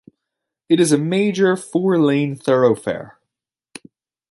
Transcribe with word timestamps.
It 0.67 0.79
is 0.79 0.91
a 0.91 0.97
major 0.97 1.55
four-lane 1.55 2.35
thoroughfare. 2.35 3.19